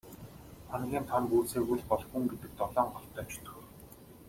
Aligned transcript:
Хоногийн 0.69 1.05
тоо 1.09 1.19
нь 1.21 1.29
гүйцээгүй 1.31 1.77
л 1.79 1.87
бол 1.89 2.03
хүн 2.09 2.23
гэдэг 2.29 2.51
долоон 2.59 2.87
голтой 2.95 3.25
чөтгөр. 3.31 3.63